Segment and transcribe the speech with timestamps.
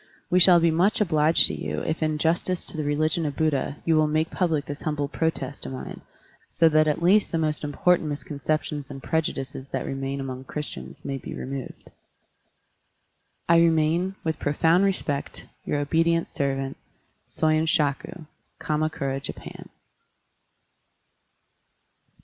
[0.31, 3.77] We shall be much obliged to you if in justice to the religion of Buddha
[3.85, 6.01] you will make public this humble protest of mine,
[6.49, 11.19] so that at least the most important misconceptions and prejudices that obtain among Christians may
[11.19, 11.91] be removed.
[13.47, 16.77] I remain, with profound respect, Your obedient servant.
[17.37, 19.69] Katnakura, Japan.